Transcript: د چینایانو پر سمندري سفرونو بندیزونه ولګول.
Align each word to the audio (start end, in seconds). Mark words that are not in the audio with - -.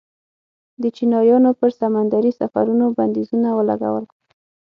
د 0.81 0.83
چینایانو 0.95 1.51
پر 1.59 1.69
سمندري 1.81 2.31
سفرونو 2.39 2.85
بندیزونه 2.97 3.49
ولګول. 3.57 4.05